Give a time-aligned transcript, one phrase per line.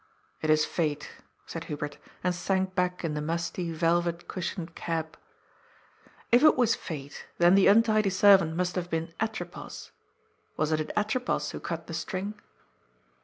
[0.41, 1.11] "It is fate,"
[1.45, 5.15] said Hubert, and sank back in the musty, velvet cushioned cab.
[6.31, 9.91] If it was fate, then the untidy servant must have been Atropos—
[10.57, 12.33] wasn't it Atropos who cut the string